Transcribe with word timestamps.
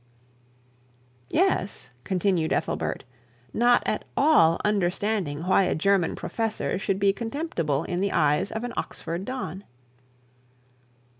'Yes,' 1.29 1.91
continued 2.03 2.51
Ethelbert; 2.51 3.03
not 3.53 3.83
at 3.85 4.03
all 4.17 4.59
understanding 4.65 5.43
why 5.43 5.65
a 5.65 5.75
German 5.75 6.15
professor 6.15 6.79
should 6.79 6.97
be 6.99 7.13
contemptible 7.13 7.83
in 7.83 8.01
the 8.01 8.11
eyes 8.11 8.51
of 8.51 8.63
an 8.63 8.73
Oxford 8.75 9.25
don. 9.25 9.63